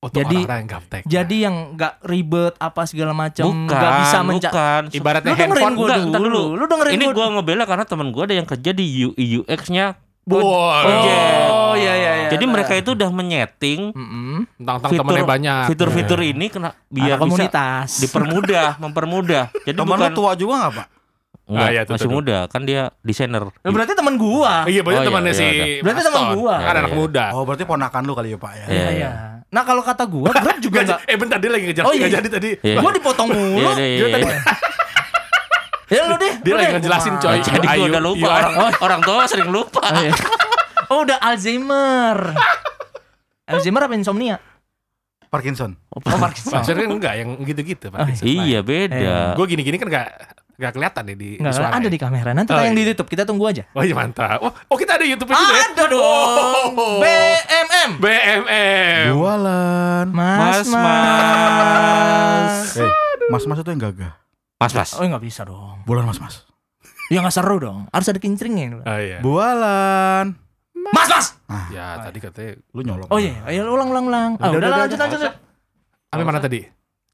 Untuk 0.00 0.16
Jadi- 0.16 0.34
orang-orang 0.34 0.58
yang 0.58 0.70
gaptek. 0.72 1.02
Jadi 1.04 1.36
yang 1.38 1.56
nggak 1.76 1.94
ribet 2.02 2.54
apa 2.56 2.82
segala 2.88 3.12
macam, 3.12 3.44
nggak 3.44 3.92
bisa 4.00 4.18
menca. 4.24 4.48
bukan. 4.48 4.82
ibaratnya 4.90 5.30
Lu 5.30 5.38
handphone 5.38 5.54
gue 5.70 5.84
enggak, 5.84 5.94
dulu. 5.94 6.08
entar 6.08 6.20
dulu. 6.20 6.42
Lu 6.50 6.64
dengerin 6.66 6.92
Ini 6.92 7.04
gua 7.04 7.14
gua 7.14 7.26
ngebela 7.30 7.64
karena 7.68 7.84
teman 7.84 8.08
gua 8.08 8.24
ada 8.24 8.34
yang 8.34 8.48
kerja 8.48 8.70
di 8.72 8.84
UI 9.04 9.24
UX-nya. 9.38 9.86
Wow. 10.24 10.40
Oh 10.40 10.72
iya 10.80 10.96
iya 10.96 11.16
iya. 11.16 11.48
Jadi 12.30 12.44
Nah. 12.44 12.52
mereka 12.52 12.72
itu 12.74 12.90
udah 12.90 13.10
menyeting 13.10 13.80
Mm-mm. 13.90 14.36
Tentang 14.56 14.78
Fitur- 14.86 15.26
banyak. 15.26 15.64
fitur-fitur 15.66 16.20
ini 16.20 16.46
kena 16.46 16.70
biar 16.86 17.16
Anak 17.16 17.26
bisa 17.26 17.50
komunitas. 17.50 17.88
dipermudah, 17.98 18.68
mempermudah. 18.82 19.44
Jadi 19.60 19.74
Temen 19.74 19.86
lu 19.86 19.94
bukan 19.96 20.12
tua 20.12 20.30
juga 20.34 20.54
nggak 20.58 20.72
pak? 20.74 20.86
Enggak, 21.44 21.66
Ah, 21.66 21.68
iya, 21.68 21.82
tuh, 21.82 21.92
masih 21.92 22.00
tuh, 22.00 22.08
tuh. 22.08 22.16
muda 22.16 22.38
kan 22.46 22.62
dia 22.62 22.80
desainer. 23.00 23.42
Ya, 23.42 23.68
berarti 23.68 23.92
teman 23.92 24.14
gua. 24.14 24.62
Iya, 24.64 24.80
banyak 24.80 24.94
Oh, 24.94 25.02
iya, 25.02 25.08
temannya 25.10 25.32
iya, 25.32 25.34
si 25.34 25.46
udah. 25.50 25.66
Berarti 25.82 26.00
teman 26.00 26.22
gua. 26.32 26.54
Kan 26.54 26.62
Iya, 26.62 26.70
anak 26.76 26.86
iya. 26.86 26.94
muda. 26.96 27.24
Oh 27.32 27.42
berarti 27.42 27.64
ponakan 27.64 28.02
lu 28.02 28.12
kali 28.12 28.28
ya 28.28 28.38
pak 28.38 28.52
ya? 28.52 28.56
Iya, 28.56 28.64
Iya, 28.64 28.78
iya. 28.78 28.90
iya. 28.94 29.10
Nah, 29.50 29.62
kalau 29.64 29.82
kata 29.82 30.04
gua, 30.06 30.30
Grab 30.30 30.58
juga 30.58 30.78
Nggak 30.78 30.86
enggak 30.86 31.00
eh 31.04 31.16
bentar 31.18 31.38
dia 31.38 31.50
lagi 31.50 31.64
ngejelas 31.66 31.84
Oh, 31.84 31.92
iya. 31.92 32.00
nggak 32.00 32.12
jadi 32.14 32.28
tadi. 32.30 32.50
Iya. 32.62 32.78
Gua 32.78 32.90
dipotong 32.92 33.28
mulu. 33.28 33.58
Iya, 33.58 33.72
iya, 33.74 33.86
iya, 33.88 34.06
tadi- 34.08 34.22
iya. 34.30 34.38
Ya 35.90 36.02
lu 36.06 36.14
deh. 36.14 36.32
Dia 36.38 36.54
lagi 36.54 36.70
ngejelasin, 36.72 37.14
coy. 37.18 37.38
Jadi 37.40 37.58
gua 37.60 37.74
Ayu, 37.74 37.82
udah 37.88 37.98
lupa 38.00 38.22
iya. 38.22 38.30
orang 38.30 38.54
orang 38.78 39.00
tua 39.02 39.22
sering 39.26 39.50
lupa. 39.50 39.82
Oh. 40.90 40.98
Oh, 40.98 41.06
udah 41.06 41.22
Alzheimer. 41.22 42.34
Alzheimer 43.50 43.86
apa 43.86 43.94
insomnia? 43.94 44.42
Parkinson. 45.30 45.78
Oh, 45.94 46.02
Parkinson. 46.02 46.50
Maksudnya 46.58 46.82
kan 46.82 46.90
enggak 46.90 47.14
yang 47.14 47.38
gitu-gitu 47.46 47.86
Parkinson. 47.94 48.26
Iya 48.26 48.66
beda. 48.66 49.38
Gue 49.38 49.46
gini-gini 49.46 49.78
kan 49.78 49.86
enggak 49.86 50.08
enggak 50.58 50.72
kelihatan 50.76 51.02
deh 51.06 51.16
di, 51.16 51.28
di 51.38 51.50
suara. 51.54 51.78
ada 51.78 51.86
ya. 51.86 51.94
di 51.94 52.00
kamera. 52.02 52.30
Nanti 52.34 52.50
Oh, 52.50 52.58
tayang 52.58 52.74
di 52.74 52.82
iya. 52.82 52.90
YouTube. 52.90 53.06
Kita 53.06 53.22
tunggu 53.22 53.46
aja. 53.46 53.62
Oh 53.70 53.86
iya 53.86 53.94
mantap. 53.94 54.42
Oh, 54.42 54.50
oh 54.50 54.76
kita 54.76 54.98
ada 54.98 55.06
YouTube 55.06 55.30
juga 55.30 55.54
ya? 55.54 55.62
Ada 55.70 55.84
dong. 55.86 56.74
Oh. 56.74 56.98
BMM. 56.98 57.90
BMM. 58.02 59.04
Jualan. 59.14 60.06
Mas, 60.10 60.66
Mas, 60.66 60.68
mas. 60.74 62.54
Eh, 62.82 62.90
mas 63.30 63.46
mas 63.46 63.58
itu 63.62 63.70
yang 63.70 63.82
gagah. 63.86 64.12
Mas 64.58 64.74
mas. 64.74 64.90
Oh, 64.98 65.06
enggak 65.06 65.22
bisa 65.22 65.46
dong. 65.46 65.86
Bulan 65.86 66.02
mas 66.02 66.18
mas. 66.18 66.42
Ya 67.14 67.22
enggak 67.22 67.38
seru 67.38 67.62
dong. 67.62 67.86
Harus 67.94 68.10
ada 68.10 68.18
kincringnya. 68.18 68.82
Oh 68.82 68.98
iya. 68.98 69.22
Bualan. 69.22 70.49
Mas, 70.90 71.08
mas. 71.08 71.26
Ya 71.70 71.98
tadi 72.00 72.18
katanya 72.18 72.58
Lu 72.70 72.80
nyolong. 72.80 73.08
Oh 73.08 73.18
iya, 73.18 73.38
ayo 73.46 73.70
ulang 73.70 73.90
ulang 73.90 74.06
ulang. 74.06 74.30
Ah, 74.36 74.50
Udah, 74.50 74.58
udah, 74.58 74.68
udah, 74.68 74.78
lanjut 74.80 74.98
udah. 74.98 75.06
lanjut. 75.06 75.32
apa 76.10 76.22
mana 76.22 76.38
tadi? 76.38 76.60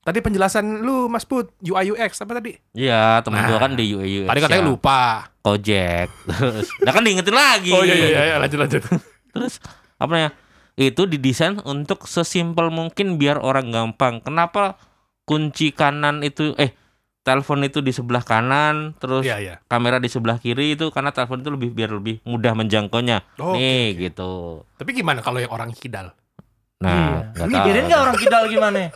Tadi 0.00 0.18
penjelasan 0.23 0.64
lu 0.80 1.11
Mas 1.11 1.26
Put 1.26 1.50
UI 1.61 1.90
UX 1.90 2.23
apa 2.23 2.38
tadi? 2.38 2.54
Iya, 2.73 3.21
temen 3.21 3.42
Nah. 3.42 3.49
gua 3.50 3.59
kan 3.59 3.75
di 3.75 3.90
UI 3.90 4.23
UX. 4.23 4.28
Tadi 4.30 4.40
katanya 4.40 4.62
ya. 4.62 4.71
lupa. 4.71 5.00
Gojek. 5.42 6.09
Terus, 6.26 6.66
nah 6.80 6.92
kan 6.95 7.02
diingetin 7.02 7.35
lagi. 7.35 7.71
Oh 7.71 7.83
iya 7.83 7.95
iya 7.95 8.09
iya, 8.09 8.23
iya 8.25 8.37
lanjut 8.38 8.59
lanjut. 8.59 8.83
Terus 9.30 9.59
apa 9.99 10.09
namanya? 10.09 10.30
Itu 10.76 11.04
didesain 11.04 11.59
untuk 11.64 12.06
sesimpel 12.06 12.71
mungkin 12.71 13.16
biar 13.16 13.37
orang 13.37 13.68
gampang. 13.68 14.23
Kenapa 14.23 14.78
kunci 15.25 15.75
kanan 15.75 16.23
itu 16.23 16.54
eh 16.54 16.71
telepon 17.26 17.59
itu 17.61 17.83
di 17.83 17.90
sebelah 17.90 18.23
kanan, 18.23 18.95
terus 18.97 19.26
Iya, 19.26 19.37
iya. 19.37 19.54
kamera 19.66 19.99
di 19.99 20.06
sebelah 20.06 20.38
kiri 20.38 20.78
itu 20.78 20.95
karena 20.95 21.11
telepon 21.11 21.42
itu 21.42 21.50
lebih 21.50 21.75
biar 21.75 21.90
lebih 21.90 22.23
mudah 22.23 22.54
menjangkaunya. 22.54 23.26
Oke, 23.35 23.59
Nih 23.59 23.83
oke. 23.90 24.00
gitu. 24.06 24.30
Tapi 24.78 24.90
gimana 24.95 25.18
kalau 25.18 25.42
yang 25.42 25.50
orang 25.50 25.75
kidal? 25.75 26.14
Nah, 26.78 27.33
nggak 27.33 27.49
Mikirin 27.49 27.83
nggak 27.85 28.00
orang 28.00 28.16
kidal 28.16 28.42
gimana? 28.47 28.78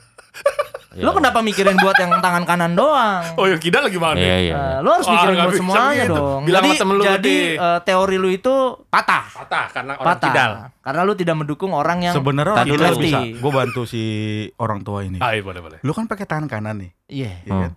Ya. 0.91 1.07
Lu 1.07 1.15
kenapa 1.15 1.39
mikirin 1.39 1.79
buat 1.79 1.95
yang 1.95 2.19
tangan 2.19 2.43
kanan 2.43 2.75
doang? 2.75 3.23
Oh, 3.39 3.47
yang 3.47 3.63
kidal 3.63 3.87
gimana? 3.87 4.19
Iya, 4.19 4.37
iya. 4.43 4.55
Eh, 4.59 4.77
lu 4.83 4.91
harus 4.91 5.07
Wah, 5.07 5.15
mikirin 5.15 5.37
buat 5.39 5.55
semuanya 5.55 6.03
gitu. 6.03 6.15
dong. 6.19 6.41
Bilang 6.43 6.63
jadi 6.67 6.83
lu 6.83 7.03
jadi 7.07 7.37
eh, 7.55 7.79
teori 7.87 8.17
lu 8.19 8.29
itu 8.29 8.55
patah. 8.91 9.23
Patah 9.31 9.67
karena 9.71 9.93
orang 9.95 10.07
Patah. 10.11 10.27
kidal. 10.27 10.51
Karena 10.83 11.01
lu 11.07 11.15
tidak 11.15 11.37
mendukung 11.39 11.71
orang 11.71 11.99
yang 12.03 12.11
Sebenarnya 12.11 12.55
orang 12.57 12.67
kidal 12.67 12.95
bisa. 12.99 13.19
Gue 13.23 13.53
bantu 13.55 13.87
si 13.87 14.03
orang 14.59 14.83
tua 14.83 15.07
ini. 15.07 15.23
Ah, 15.23 15.31
iya, 15.31 15.47
boleh, 15.47 15.63
boleh. 15.63 15.79
Lu 15.79 15.95
kan 15.95 16.11
pakai 16.11 16.27
tangan 16.27 16.51
kanan 16.51 16.83
nih, 16.83 16.91
Iya. 17.07 17.33
ya 17.47 17.55
Hmm. 17.55 17.71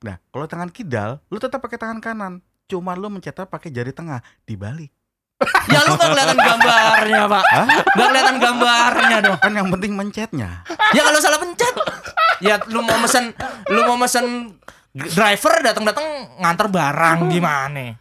Nah, 0.00 0.16
kalau 0.32 0.46
tangan 0.48 0.70
kidal, 0.72 1.20
lu 1.28 1.36
tetap 1.36 1.60
pakai 1.60 1.76
tangan 1.76 2.00
kanan. 2.00 2.32
Cuma 2.64 2.96
lu 2.96 3.10
mencetak 3.10 3.50
pakai 3.50 3.68
jari 3.68 3.92
tengah 3.92 4.24
dibalik. 4.44 4.88
Ya 5.68 5.80
lu 5.84 5.96
gak 5.96 6.12
kelihatan 6.12 6.36
gambarnya, 6.36 7.20
Pak. 7.24 7.44
Hah? 7.48 7.66
Gak 7.96 8.06
kelihatan 8.08 8.36
gambarnya 8.36 9.16
dong. 9.20 9.38
Kan 9.40 9.52
yang 9.56 9.68
penting 9.72 9.92
mencetnya. 9.96 10.64
Ya 10.92 11.00
kalau 11.04 11.20
salah 11.20 11.40
pencet. 11.40 11.74
Ya 12.40 12.56
lu 12.68 12.80
mau 12.80 12.96
mesen 12.96 13.36
lu 13.68 13.80
mau 13.84 13.96
mesen 14.00 14.56
driver 14.92 15.60
datang-datang 15.60 16.04
nganter 16.40 16.66
barang 16.72 17.18
gimana? 17.28 18.00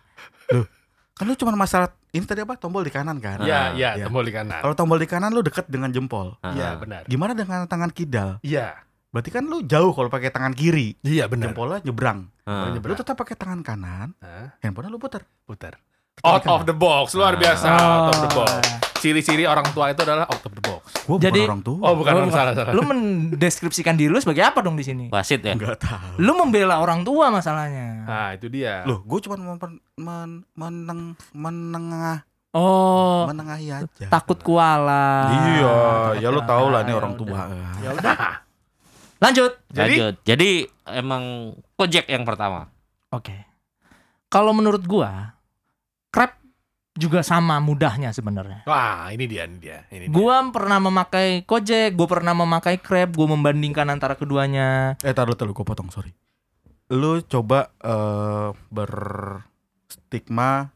Kan 1.16 1.26
lu 1.28 1.36
cuma 1.36 1.52
masalah 1.54 1.92
ini 2.10 2.24
tadi 2.24 2.42
apa? 2.42 2.56
Tombol 2.56 2.88
di 2.88 2.92
kanan 2.96 3.20
kan? 3.20 3.44
Iya, 3.44 3.76
iya, 3.76 3.90
Iya. 4.00 4.06
tombol 4.08 4.24
di 4.24 4.32
kanan. 4.32 4.64
Kalau 4.64 4.76
tombol 4.76 4.98
di 4.98 5.08
kanan 5.08 5.36
lu 5.36 5.44
deket 5.44 5.68
dengan 5.68 5.92
jempol. 5.92 6.40
Iya, 6.42 6.80
benar. 6.80 7.04
Gimana 7.06 7.36
dengan 7.36 7.68
tangan 7.68 7.92
kidal? 7.92 8.40
Iya. 8.42 8.80
Berarti 9.10 9.30
kan 9.30 9.44
lu 9.44 9.66
jauh 9.66 9.90
kalau 9.90 10.06
pakai 10.08 10.30
tangan 10.30 10.54
kiri. 10.54 10.94
Iya, 11.02 11.26
benar. 11.26 11.50
Jempolnya 11.50 11.82
nyebrang. 11.82 12.30
Ah. 12.46 12.70
Lu 12.70 12.94
tetap 12.94 13.14
pakai 13.14 13.34
tangan 13.34 13.62
kanan, 13.62 14.14
Hah? 14.20 14.54
handphonenya 14.60 14.90
lu 14.90 14.98
putar. 14.98 15.26
putar. 15.44 15.82
Out 16.20 16.44
of 16.46 16.68
the 16.68 16.76
box, 16.76 17.16
luar 17.16 17.34
biasa. 17.34 17.66
Out 17.66 18.12
of 18.12 18.18
the 18.22 18.32
box. 18.36 18.52
Oh. 18.52 18.78
Ciri-ciri 19.00 19.48
orang 19.48 19.64
tua 19.72 19.90
itu 19.90 20.04
adalah 20.04 20.28
out 20.28 20.44
of 20.44 20.52
the 20.52 20.60
box. 20.60 20.92
Gua 21.08 21.16
Jadi- 21.16 21.40
bukan 21.40 21.50
orang 21.50 21.64
tua. 21.64 21.80
Oh, 21.82 21.94
bukan 21.96 22.12
Lu- 22.12 22.20
orang 22.22 22.32
salah 22.36 22.52
salah. 22.52 22.74
Lu 22.76 22.84
mendeskripsikan 22.84 23.96
diri 23.96 24.12
lu 24.12 24.20
sebagai 24.20 24.44
apa 24.44 24.60
dong 24.60 24.76
di 24.76 24.84
sini? 24.84 25.08
Wasit 25.08 25.40
ya. 25.40 25.56
Enggak 25.56 25.80
tahu. 25.80 26.20
Lu 26.20 26.36
membela 26.36 26.78
orang 26.78 27.02
tua 27.02 27.32
masalahnya. 27.32 28.04
Nah, 28.04 28.30
itu 28.36 28.52
dia. 28.52 28.84
Loh, 28.84 29.00
gue 29.00 29.20
cuma 29.24 29.40
men, 29.40 29.56
men, 29.96 30.32
meneng, 30.54 31.02
menengah, 31.32 32.28
Oh, 32.52 33.24
menengahi 33.26 33.72
aja. 33.72 34.06
takut 34.12 34.44
kuala. 34.44 35.32
Iya, 35.56 35.78
ya 36.20 36.28
lu 36.28 36.44
tau 36.44 36.68
lah 36.68 36.84
nih 36.84 36.92
Ya 36.92 37.00
orang 37.00 37.14
tua. 37.16 37.40
Ya 37.80 37.90
udah. 37.96 38.18
Lanjut. 39.20 39.52
Jadi 39.72 39.96
Lanjut. 40.00 40.16
Jadi 40.24 40.50
emang 40.96 41.54
Kojek 41.76 42.08
yang 42.08 42.24
pertama. 42.24 42.72
Oke. 43.12 43.36
Kalau 44.32 44.56
menurut 44.56 44.84
gua, 44.88 45.36
crab 46.14 46.40
juga 46.96 47.24
sama 47.24 47.60
mudahnya 47.64 48.12
sebenarnya. 48.12 48.68
Wah, 48.68 49.08
ini 49.12 49.28
dia, 49.28 49.48
ini 49.48 49.58
dia, 49.60 49.88
ini 49.92 50.08
dia. 50.08 50.16
Gua 50.16 50.44
pernah 50.52 50.80
memakai 50.84 51.44
Gojek, 51.48 51.96
gua 51.96 52.08
pernah 52.08 52.34
memakai 52.36 52.76
Crab, 52.80 53.16
gua 53.16 53.28
membandingkan 53.32 53.88
antara 53.88 54.16
keduanya. 54.20 55.00
Eh, 55.04 55.16
taruh 55.16 55.36
dulu, 55.36 55.54
gue 55.56 55.66
potong, 55.66 55.92
sorry. 55.92 56.12
Lu 56.90 57.22
coba 57.24 57.72
eh 57.80 58.50
berstigma 58.74 60.74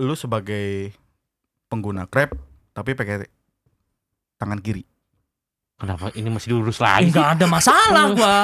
lu 0.00 0.16
sebagai 0.16 0.92
pengguna 1.68 2.08
Grab 2.08 2.32
tapi 2.72 2.96
pakai 2.96 3.28
tangan 4.40 4.60
kiri. 4.60 4.84
Kenapa 5.82 6.14
ini 6.14 6.28
masih 6.30 6.48
diurus 6.48 6.78
lagi? 6.78 7.10
Enggak 7.10 7.34
ada 7.34 7.46
masalah 7.46 8.04
gua. 8.14 8.36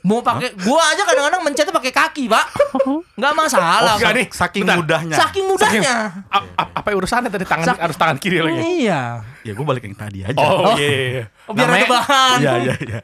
Mau 0.00 0.18
pakai 0.18 0.54
gua 0.56 0.82
aja 0.88 1.02
kadang-kadang 1.02 1.42
mencetnya 1.42 1.70
pakai 1.70 1.90
kaki, 1.90 2.24
Pak. 2.26 2.46
Enggak 3.18 3.34
masalah. 3.36 3.78
Oh, 3.88 3.98
enggak 3.98 4.12
nih. 4.14 4.26
Saking 4.30 4.62
Bentar. 4.62 4.76
mudahnya. 4.78 5.16
Saking 5.16 5.44
mudahnya. 5.44 5.94
A- 6.26 6.50
a- 6.56 6.72
apa 6.72 6.88
urusannya 6.88 7.28
tadi 7.28 7.42
tangan 7.42 7.66
Sak- 7.68 7.82
harus 7.82 7.96
tangan 7.96 8.16
kiri 8.16 8.38
lagi? 8.38 8.62
Iya. 8.82 9.26
Ya 9.42 9.52
gue 9.52 9.62
balik 9.62 9.82
yang 9.82 9.94
tadi 9.94 10.22
aja. 10.22 10.38
Oh, 10.38 10.70
Oh. 10.70 10.74
iya, 10.74 10.86
iya, 10.86 11.02
iya. 11.08 11.24
Oh, 11.44 11.52
biar 11.52 11.66
Namanya- 11.66 11.82
ada 11.82 11.92
bahan. 11.92 12.38
Iya, 12.38 12.52
iya, 12.60 12.74
iya. 12.80 13.00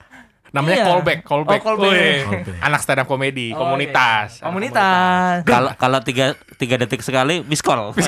Namanya 0.49 0.77
Iya. 0.77 0.87
callback, 0.89 1.19
callback. 1.23 1.61
Oh, 1.61 1.65
callback. 1.67 1.93
Wih, 1.93 2.19
Callback. 2.25 2.59
Anak 2.63 2.81
stand 2.81 2.99
up 2.99 3.07
comedy, 3.07 3.47
Oh, 3.53 3.59
komunitas. 3.61 4.29
iya. 4.33 4.45
Komunitas. 4.45 5.37
Kalau 5.45 5.71
kalau 5.77 5.99
tiga 6.01 6.27
tiga 6.57 6.75
detik 6.77 6.99
sekali 7.01 7.43
miss 7.43 7.61
call. 7.61 7.91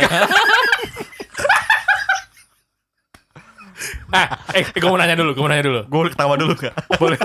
Nah, 4.08 4.26
eh, 4.56 4.64
gue 4.66 4.88
mau 4.88 4.98
nanya 4.98 5.16
dulu, 5.16 5.30
gue 5.34 5.42
mau 5.42 5.50
nanya 5.50 5.64
dulu. 5.66 5.80
Gue 5.86 5.98
boleh 6.06 6.12
ketawa 6.12 6.34
dulu 6.36 6.52
gak? 6.56 6.74
Boleh. 7.02 7.18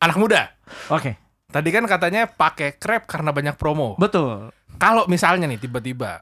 Anak 0.00 0.16
muda. 0.18 0.52
Oke. 0.92 1.16
Tadi 1.48 1.68
kan 1.70 1.86
katanya 1.86 2.26
pakai 2.26 2.74
Crab 2.76 3.06
karena 3.06 3.30
banyak 3.30 3.54
promo. 3.54 3.94
Betul. 3.94 4.50
Kalau 4.74 5.06
misalnya 5.06 5.46
nih 5.46 5.62
tiba-tiba 5.62 6.20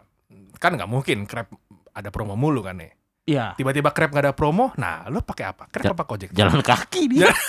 kan 0.60 0.76
nggak 0.76 0.86
mungkin 0.86 1.24
Crab 1.24 1.48
ada 1.90 2.12
promo 2.12 2.36
mulu 2.36 2.60
kan 2.60 2.76
nih. 2.78 2.92
Iya. 3.26 3.56
Tiba-tiba 3.56 3.90
Crab 3.96 4.12
nggak 4.12 4.24
ada 4.28 4.34
promo, 4.36 4.76
nah 4.76 5.08
lo 5.08 5.24
pakai 5.24 5.48
apa? 5.48 5.66
Crab 5.72 5.88
Ja- 5.88 5.94
apa 5.96 6.04
Gojek? 6.04 6.30
Jalan 6.36 6.60
kaki 6.60 7.02
dia. 7.08 7.32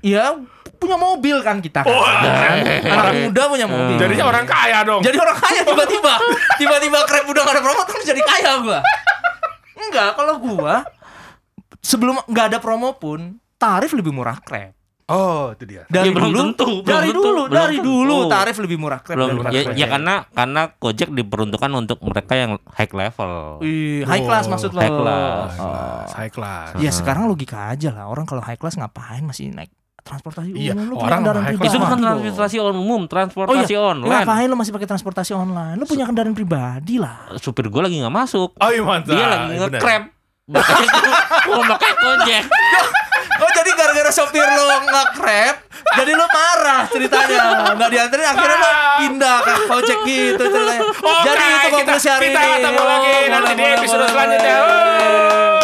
Iya, 0.00 0.32
punya 0.80 0.96
mobil 0.96 1.44
kan 1.44 1.60
kita 1.60 1.84
kan. 1.84 1.92
Anak 2.88 3.28
muda 3.28 3.42
punya 3.52 3.68
mobil. 3.68 4.00
Jadinya 4.00 4.32
orang 4.32 4.48
kaya 4.48 4.80
dong. 4.80 5.04
Jadi 5.04 5.16
orang 5.20 5.36
kaya 5.36 5.60
tiba-tiba. 5.60 6.14
Tiba-tiba 6.56 6.98
Grab 7.04 7.28
udah 7.28 7.42
gak 7.44 7.52
ada 7.52 7.60
promo 7.60 7.82
terus 7.84 8.04
jadi 8.08 8.20
kaya 8.24 8.64
gua. 8.64 8.80
Enggak, 9.90 10.10
kalau 10.14 10.34
gua 10.38 10.74
sebelum 11.80 12.22
nggak 12.24 12.46
ada 12.54 12.58
promo 12.62 12.94
pun 12.94 13.36
tarif 13.56 13.90
lebih 13.92 14.14
murah 14.14 14.38
Grab. 14.40 14.72
Oh, 15.10 15.50
itu 15.50 15.66
dia. 15.66 15.82
Dari 15.90 16.06
Ya, 16.06 16.14
belum 16.14 16.30
dulu, 16.30 16.38
tentu, 16.54 16.66
belum 16.70 16.86
dari 16.86 17.10
tentu, 17.10 17.18
dulu, 17.18 17.42
belum 17.42 17.58
dari 17.58 17.76
tentu. 17.76 17.86
dulu 17.90 18.16
tarif 18.30 18.56
lebih 18.62 18.78
murah 18.78 19.00
Grab 19.02 19.16
Belum 19.18 19.42
ya, 19.50 19.62
ya 19.74 19.86
karena 19.90 20.14
karena 20.30 20.62
Gojek 20.78 21.10
diperuntukkan 21.10 21.70
untuk 21.74 21.98
mereka 22.06 22.38
yang 22.38 22.50
high 22.70 22.86
level. 22.86 23.58
Wih, 23.58 24.06
high 24.06 24.22
class 24.22 24.46
Oh, 24.46 24.50
maksud 24.54 24.70
lo. 24.70 24.78
high 24.78 24.94
class. 24.94 25.50
Oh. 25.58 26.02
High 26.14 26.30
class. 26.30 26.68
Ya 26.78 26.94
sekarang 26.94 27.26
logika 27.26 27.74
aja 27.74 27.90
lah. 27.90 28.06
Orang 28.06 28.22
kalau 28.22 28.38
high 28.38 28.54
class 28.54 28.78
ngapain 28.78 29.26
masih 29.26 29.50
naik 29.50 29.74
transportasi 30.00 30.48
Iya, 30.50 30.72
umum? 30.72 30.84
Lu 30.84 30.94
punya 30.94 31.04
orang 31.04 31.18
kendaraan 31.20 31.44
pribadi 31.46 31.66
Itu 31.66 31.76
bukan 31.76 31.96
dong. 31.96 32.04
transportasi 32.20 32.56
umum, 32.58 33.00
Oh 33.00 33.08
transportasi 33.08 33.72
iya, 33.72 33.80
online. 33.80 34.12
ngapain 34.22 34.46
lu 34.46 34.56
masih 34.56 34.72
pakai 34.72 34.88
transportasi 34.88 35.32
online? 35.32 35.76
Lu 35.76 35.84
punya 35.84 36.04
kendaraan 36.04 36.34
pribadi 36.34 36.94
lah. 36.96 37.30
Supir 37.36 37.66
gue 37.66 37.80
lagi 37.80 37.96
nggak 37.98 38.14
masuk. 38.14 38.56
Oh 38.56 38.70
iya 38.70 38.82
mantap. 38.82 39.12
Dia 39.12 39.26
lagi 39.26 39.46
nge-crab. 39.56 40.02
Makanya 40.50 40.88
gua 41.46 41.54
mau 41.56 41.66
pakai 41.70 41.92
Gojek. 41.94 42.44
Oh 43.40 43.50
jadi 43.56 43.72
gara-gara 43.72 44.12
sopir 44.12 44.44
lu 44.44 44.68
nge-crab 44.84 45.64
Jadi 45.70 46.12
lu 46.12 46.24
marah 46.28 46.84
ceritanya 46.92 47.72
Nggak 47.72 47.88
dianterin 47.88 48.26
akhirnya 48.26 48.56
lu 48.58 48.70
pindah 49.00 49.36
ke 49.40 49.52
Gojek 49.64 49.98
gitu 50.04 50.42
ceritanya 50.44 50.82
Oke, 51.08 51.24
Jadi 51.24 51.40
itu 51.40 51.56
kita, 51.56 51.70
konklusi 51.72 52.08
hari 52.10 52.26
kita 52.28 52.40
ini 52.40 52.52
ketemu 52.52 52.82
lagi 52.84 53.08
Oh, 53.10 53.24
nanti 53.30 53.52
di 53.54 53.64
episode 53.64 54.04
selanjutnya. 54.08 54.56
Oh. 54.60 55.56